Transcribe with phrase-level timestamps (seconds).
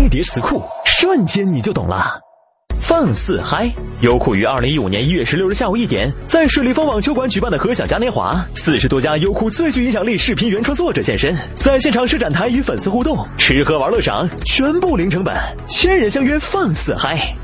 [0.00, 2.18] 飞碟词库，瞬间你就懂了。
[2.80, 3.70] 放肆嗨！
[4.00, 15.36] 优酷于二零一五年一月十六日下午一点，在水立方网球馆举办的何小嘉年华，四十多家优酷最具影响力视频原创作者现身，在现场设展台与粉丝互动，吃喝玩乐赏，全部零成本，
[15.68, 17.34] 千人相约放肆嗨！